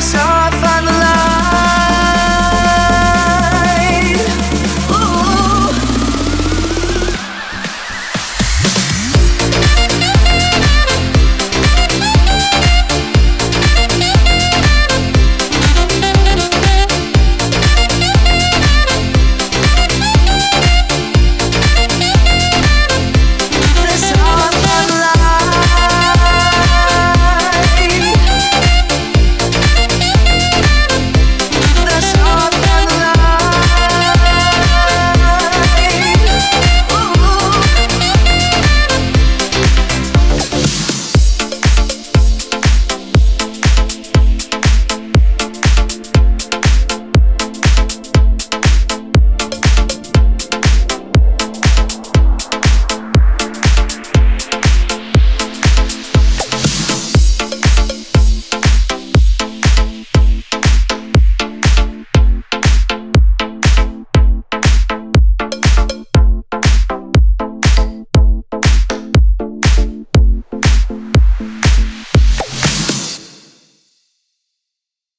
so 0.00 0.39